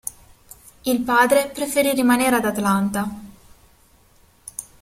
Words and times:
Il 0.81 1.01
padre 1.01 1.51
preferì 1.53 1.93
rimanere 1.93 2.35
ad 2.37 2.45
Atlanta. 2.45 3.11